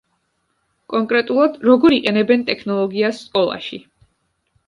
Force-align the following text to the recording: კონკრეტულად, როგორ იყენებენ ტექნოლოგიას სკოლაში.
კონკრეტულად, 0.93 1.59
როგორ 1.69 1.95
იყენებენ 1.97 2.45
ტექნოლოგიას 2.49 3.19
სკოლაში. 3.29 3.79